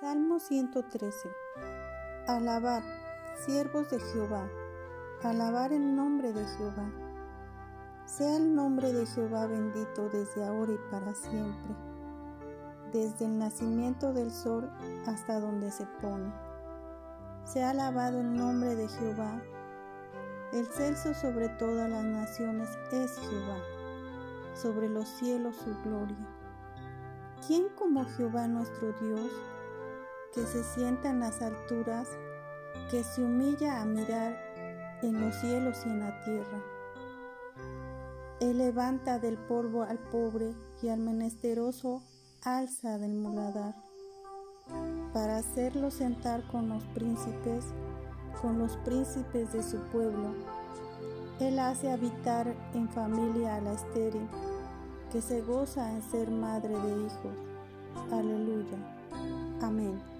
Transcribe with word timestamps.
Salmo 0.00 0.38
113. 0.38 1.30
Alabar, 2.26 2.82
siervos 3.46 3.90
de 3.90 3.98
Jehová, 3.98 4.46
alabar 5.22 5.72
el 5.72 5.96
nombre 5.96 6.34
de 6.34 6.44
Jehová. 6.44 6.92
Sea 8.04 8.36
el 8.36 8.54
nombre 8.54 8.92
de 8.92 9.06
Jehová 9.06 9.46
bendito 9.46 10.10
desde 10.10 10.44
ahora 10.44 10.72
y 10.72 10.78
para 10.90 11.14
siempre, 11.14 11.74
desde 12.92 13.24
el 13.24 13.38
nacimiento 13.38 14.12
del 14.12 14.30
sol 14.30 14.70
hasta 15.06 15.40
donde 15.40 15.70
se 15.70 15.86
pone. 16.02 16.30
Sea 17.44 17.70
alabado 17.70 18.20
el 18.20 18.36
nombre 18.36 18.76
de 18.76 18.88
Jehová. 18.88 19.40
El 20.52 20.66
celso 20.66 21.14
sobre 21.14 21.48
todas 21.48 21.88
las 21.88 22.04
naciones 22.04 22.68
es 22.92 23.18
Jehová, 23.18 23.62
sobre 24.52 24.90
los 24.90 25.08
cielos 25.08 25.56
su 25.56 25.74
gloria. 25.84 26.18
¿Quién 27.46 27.70
como 27.70 28.04
Jehová 28.04 28.46
nuestro 28.46 28.92
Dios? 29.00 29.30
Que 30.36 30.44
se 30.46 30.62
sienta 30.62 31.08
en 31.08 31.20
las 31.20 31.40
alturas, 31.40 32.06
que 32.90 33.02
se 33.02 33.22
humilla 33.22 33.80
a 33.80 33.86
mirar 33.86 34.36
en 35.02 35.18
los 35.18 35.34
cielos 35.36 35.78
y 35.86 35.88
en 35.88 36.00
la 36.00 36.20
tierra. 36.24 36.62
Él 38.40 38.58
levanta 38.58 39.18
del 39.18 39.38
polvo 39.38 39.82
al 39.82 39.98
pobre 39.98 40.52
y 40.82 40.88
al 40.88 41.00
menesteroso 41.00 42.02
alza 42.42 42.98
del 42.98 43.14
muladar, 43.14 43.74
para 45.14 45.38
hacerlo 45.38 45.90
sentar 45.90 46.46
con 46.48 46.68
los 46.68 46.84
príncipes, 46.88 47.64
con 48.42 48.58
los 48.58 48.76
príncipes 48.84 49.54
de 49.54 49.62
su 49.62 49.78
pueblo. 49.90 50.34
Él 51.40 51.58
hace 51.58 51.90
habitar 51.90 52.54
en 52.74 52.90
familia 52.90 53.56
a 53.56 53.60
la 53.62 53.72
estéril, 53.72 54.28
que 55.10 55.22
se 55.22 55.40
goza 55.40 55.90
en 55.92 56.02
ser 56.02 56.30
madre 56.30 56.78
de 56.78 57.06
hijos. 57.06 58.12
Aleluya. 58.12 58.76
Amén. 59.62 60.15